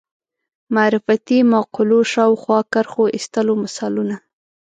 معرفتي 0.75 1.37
مقولو 1.51 1.99
شاوخوا 2.13 2.59
کرښو 2.73 3.03
ایستلو 3.15 3.53
مثالونه 3.63 4.15